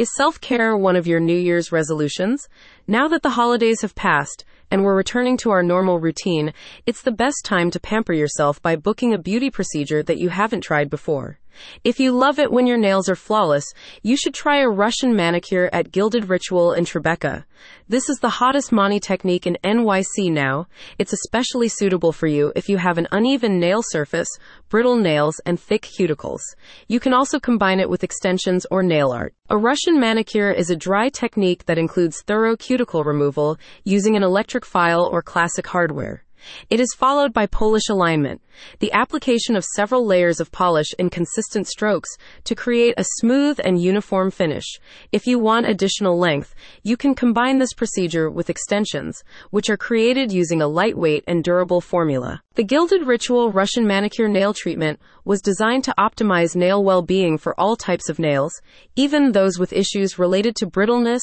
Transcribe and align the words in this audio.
Is 0.00 0.08
self 0.16 0.40
care 0.40 0.74
one 0.78 0.96
of 0.96 1.06
your 1.06 1.20
New 1.20 1.36
Year's 1.36 1.72
resolutions? 1.72 2.48
Now 2.86 3.06
that 3.08 3.22
the 3.22 3.36
holidays 3.36 3.82
have 3.82 3.94
passed 3.94 4.46
and 4.70 4.82
we're 4.82 4.96
returning 4.96 5.36
to 5.36 5.50
our 5.50 5.62
normal 5.62 5.98
routine, 5.98 6.54
it's 6.86 7.02
the 7.02 7.12
best 7.12 7.44
time 7.44 7.70
to 7.70 7.78
pamper 7.78 8.14
yourself 8.14 8.62
by 8.62 8.76
booking 8.76 9.12
a 9.12 9.18
beauty 9.18 9.50
procedure 9.50 10.02
that 10.04 10.16
you 10.16 10.30
haven't 10.30 10.62
tried 10.62 10.88
before. 10.88 11.38
If 11.84 12.00
you 12.00 12.12
love 12.12 12.38
it 12.38 12.52
when 12.52 12.66
your 12.66 12.78
nails 12.78 13.08
are 13.08 13.16
flawless, 13.16 13.64
you 14.02 14.16
should 14.16 14.34
try 14.34 14.60
a 14.60 14.68
Russian 14.68 15.14
manicure 15.14 15.70
at 15.72 15.92
Gilded 15.92 16.28
Ritual 16.28 16.72
in 16.72 16.84
Tribeca. 16.84 17.44
This 17.88 18.08
is 18.08 18.18
the 18.18 18.28
hottest 18.28 18.72
mani 18.72 19.00
technique 19.00 19.46
in 19.46 19.58
NYC 19.64 20.30
now. 20.30 20.66
It's 20.98 21.12
especially 21.12 21.68
suitable 21.68 22.12
for 22.12 22.26
you 22.26 22.52
if 22.56 22.68
you 22.68 22.78
have 22.78 22.98
an 22.98 23.08
uneven 23.12 23.58
nail 23.58 23.82
surface, 23.82 24.28
brittle 24.68 24.96
nails, 24.96 25.40
and 25.44 25.58
thick 25.58 25.88
cuticles. 25.98 26.40
You 26.88 27.00
can 27.00 27.12
also 27.12 27.38
combine 27.38 27.80
it 27.80 27.90
with 27.90 28.04
extensions 28.04 28.66
or 28.70 28.82
nail 28.82 29.10
art. 29.10 29.34
A 29.48 29.56
Russian 29.56 29.98
manicure 29.98 30.50
is 30.50 30.70
a 30.70 30.76
dry 30.76 31.08
technique 31.08 31.66
that 31.66 31.78
includes 31.78 32.22
thorough 32.22 32.56
cuticle 32.56 33.04
removal 33.04 33.58
using 33.84 34.16
an 34.16 34.22
electric 34.22 34.64
file 34.64 35.08
or 35.10 35.22
classic 35.22 35.66
hardware. 35.66 36.24
It 36.68 36.80
is 36.80 36.94
followed 36.96 37.32
by 37.32 37.46
Polish 37.46 37.88
alignment, 37.88 38.40
the 38.78 38.92
application 38.92 39.56
of 39.56 39.64
several 39.64 40.06
layers 40.06 40.40
of 40.40 40.52
polish 40.52 40.92
in 40.98 41.10
consistent 41.10 41.66
strokes 41.66 42.10
to 42.44 42.54
create 42.54 42.94
a 42.96 43.04
smooth 43.18 43.60
and 43.62 43.80
uniform 43.80 44.30
finish. 44.30 44.78
If 45.12 45.26
you 45.26 45.38
want 45.38 45.68
additional 45.68 46.18
length, 46.18 46.54
you 46.82 46.96
can 46.96 47.14
combine 47.14 47.58
this 47.58 47.72
procedure 47.72 48.30
with 48.30 48.50
extensions, 48.50 49.22
which 49.50 49.70
are 49.70 49.76
created 49.76 50.32
using 50.32 50.60
a 50.60 50.68
lightweight 50.68 51.24
and 51.26 51.44
durable 51.44 51.80
formula. 51.80 52.42
The 52.56 52.64
Gilded 52.64 53.06
Ritual 53.06 53.52
Russian 53.52 53.86
Manicure 53.86 54.26
Nail 54.26 54.52
Treatment 54.52 54.98
was 55.24 55.40
designed 55.40 55.84
to 55.84 55.94
optimize 55.96 56.56
nail 56.56 56.82
well 56.82 57.00
being 57.00 57.38
for 57.38 57.54
all 57.56 57.76
types 57.76 58.08
of 58.08 58.18
nails, 58.18 58.60
even 58.96 59.30
those 59.30 59.56
with 59.56 59.72
issues 59.72 60.18
related 60.18 60.56
to 60.56 60.66
brittleness, 60.66 61.22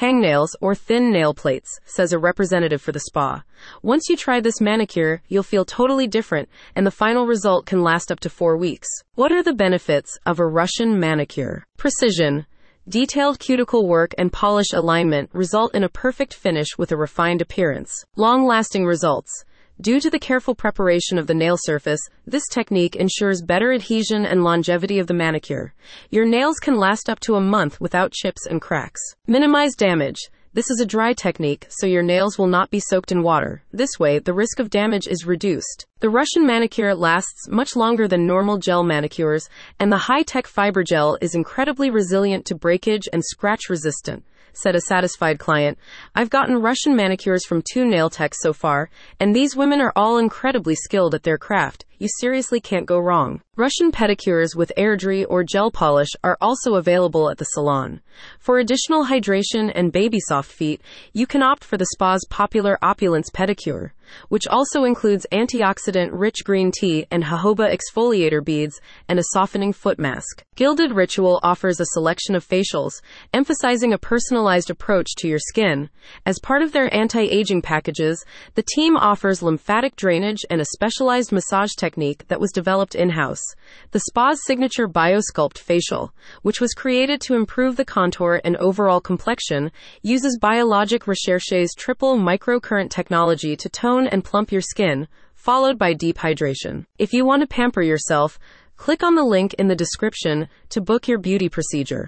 hangnails, 0.00 0.50
or 0.60 0.74
thin 0.74 1.10
nail 1.10 1.32
plates, 1.32 1.80
says 1.86 2.12
a 2.12 2.18
representative 2.18 2.82
for 2.82 2.92
the 2.92 3.00
spa. 3.00 3.42
Once 3.80 4.10
you 4.10 4.18
try 4.18 4.38
this 4.38 4.60
manicure, 4.60 5.22
you'll 5.28 5.42
feel 5.42 5.64
totally 5.64 6.06
different, 6.06 6.46
and 6.74 6.86
the 6.86 6.90
final 6.90 7.26
result 7.26 7.64
can 7.64 7.82
last 7.82 8.12
up 8.12 8.20
to 8.20 8.28
four 8.28 8.58
weeks. 8.58 8.86
What 9.14 9.32
are 9.32 9.42
the 9.42 9.54
benefits 9.54 10.18
of 10.26 10.38
a 10.38 10.46
Russian 10.46 11.00
manicure? 11.00 11.64
Precision. 11.78 12.44
Detailed 12.86 13.38
cuticle 13.38 13.88
work 13.88 14.12
and 14.18 14.30
polish 14.30 14.74
alignment 14.74 15.30
result 15.32 15.74
in 15.74 15.84
a 15.84 15.88
perfect 15.88 16.34
finish 16.34 16.76
with 16.76 16.92
a 16.92 16.98
refined 16.98 17.40
appearance. 17.40 18.04
Long 18.14 18.46
lasting 18.46 18.84
results. 18.84 19.45
Due 19.78 20.00
to 20.00 20.08
the 20.08 20.18
careful 20.18 20.54
preparation 20.54 21.18
of 21.18 21.26
the 21.26 21.34
nail 21.34 21.58
surface, 21.58 22.00
this 22.26 22.48
technique 22.48 22.96
ensures 22.96 23.42
better 23.42 23.74
adhesion 23.74 24.24
and 24.24 24.42
longevity 24.42 24.98
of 24.98 25.06
the 25.06 25.12
manicure. 25.12 25.74
Your 26.08 26.24
nails 26.24 26.56
can 26.58 26.78
last 26.78 27.10
up 27.10 27.20
to 27.20 27.34
a 27.34 27.42
month 27.42 27.78
without 27.78 28.10
chips 28.10 28.46
and 28.46 28.58
cracks. 28.58 29.02
Minimize 29.26 29.74
damage. 29.74 30.30
This 30.54 30.70
is 30.70 30.80
a 30.80 30.86
dry 30.86 31.12
technique, 31.12 31.66
so 31.68 31.86
your 31.86 32.02
nails 32.02 32.38
will 32.38 32.46
not 32.46 32.70
be 32.70 32.80
soaked 32.80 33.12
in 33.12 33.22
water. 33.22 33.62
This 33.70 33.98
way, 33.98 34.18
the 34.18 34.32
risk 34.32 34.60
of 34.60 34.70
damage 34.70 35.06
is 35.06 35.26
reduced. 35.26 35.84
The 36.00 36.08
Russian 36.08 36.46
manicure 36.46 36.94
lasts 36.94 37.46
much 37.50 37.76
longer 37.76 38.08
than 38.08 38.26
normal 38.26 38.56
gel 38.56 38.82
manicures, 38.82 39.50
and 39.78 39.92
the 39.92 39.98
high 39.98 40.22
tech 40.22 40.46
fiber 40.46 40.84
gel 40.84 41.18
is 41.20 41.34
incredibly 41.34 41.90
resilient 41.90 42.46
to 42.46 42.54
breakage 42.54 43.10
and 43.12 43.22
scratch 43.22 43.68
resistant 43.68 44.24
said 44.56 44.74
a 44.74 44.80
satisfied 44.80 45.38
client. 45.38 45.78
I've 46.14 46.30
gotten 46.30 46.62
Russian 46.62 46.96
manicures 46.96 47.44
from 47.44 47.62
two 47.72 47.84
nail 47.84 48.10
techs 48.10 48.38
so 48.40 48.52
far, 48.52 48.90
and 49.20 49.34
these 49.34 49.56
women 49.56 49.80
are 49.80 49.92
all 49.94 50.18
incredibly 50.18 50.74
skilled 50.74 51.14
at 51.14 51.22
their 51.22 51.38
craft. 51.38 51.84
You 51.98 52.08
seriously 52.20 52.60
can't 52.60 52.84
go 52.84 52.98
wrong. 52.98 53.40
Russian 53.56 53.90
pedicures 53.90 54.54
with 54.54 54.70
air 54.76 54.96
dry 54.96 55.24
or 55.24 55.42
gel 55.42 55.70
polish 55.70 56.10
are 56.22 56.36
also 56.42 56.74
available 56.74 57.30
at 57.30 57.38
the 57.38 57.44
salon. 57.44 58.02
For 58.38 58.58
additional 58.58 59.06
hydration 59.06 59.72
and 59.74 59.92
baby 59.92 60.18
soft 60.20 60.52
feet, 60.52 60.82
you 61.14 61.26
can 61.26 61.42
opt 61.42 61.64
for 61.64 61.78
the 61.78 61.86
spa's 61.86 62.26
popular 62.28 62.78
Opulence 62.82 63.30
pedicure, 63.30 63.92
which 64.28 64.46
also 64.46 64.84
includes 64.84 65.26
antioxidant 65.32 66.10
rich 66.12 66.44
green 66.44 66.70
tea 66.70 67.06
and 67.10 67.24
jojoba 67.24 67.74
exfoliator 67.74 68.44
beads 68.44 68.80
and 69.08 69.18
a 69.18 69.24
softening 69.32 69.72
foot 69.72 69.98
mask. 69.98 70.44
Gilded 70.54 70.92
Ritual 70.92 71.40
offers 71.42 71.80
a 71.80 71.86
selection 71.86 72.34
of 72.34 72.46
facials, 72.46 73.02
emphasizing 73.34 73.92
a 73.92 73.98
personalized 73.98 74.70
approach 74.70 75.14
to 75.18 75.28
your 75.28 75.38
skin. 75.38 75.90
As 76.24 76.38
part 76.42 76.62
of 76.62 76.72
their 76.72 76.92
anti-aging 76.94 77.62
packages, 77.62 78.24
the 78.54 78.64
team 78.74 78.96
offers 78.96 79.42
lymphatic 79.42 79.96
drainage 79.96 80.44
and 80.48 80.60
a 80.60 80.66
specialized 80.72 81.32
massage 81.32 81.72
technique 81.76 82.26
that 82.28 82.40
was 82.40 82.52
developed 82.52 82.94
in-house. 82.94 83.42
The 83.90 84.00
spa's 84.00 84.44
signature 84.44 84.88
BioSculpt 84.88 85.58
facial, 85.58 86.12
which 86.42 86.60
was 86.60 86.72
created 86.72 87.20
to 87.22 87.34
improve 87.34 87.76
the 87.76 87.84
contour 87.84 88.40
and 88.44 88.56
overall 88.56 89.00
complexion, 89.00 89.70
uses 90.02 90.38
Biologique 90.40 91.06
Recherche's 91.06 91.74
triple 91.74 92.16
microcurrent 92.16 92.90
technology 92.90 93.56
to 93.56 93.68
tone 93.96 94.06
and 94.06 94.24
plump 94.24 94.52
your 94.52 94.60
skin, 94.60 95.08
followed 95.34 95.78
by 95.78 95.92
deep 95.92 96.18
hydration. 96.18 96.86
If 96.98 97.12
you 97.12 97.24
want 97.24 97.42
to 97.42 97.46
pamper 97.46 97.82
yourself, 97.82 98.38
click 98.76 99.02
on 99.02 99.14
the 99.14 99.24
link 99.24 99.54
in 99.54 99.68
the 99.68 99.76
description 99.76 100.48
to 100.70 100.80
book 100.80 101.08
your 101.08 101.18
beauty 101.18 101.48
procedure. 101.48 102.04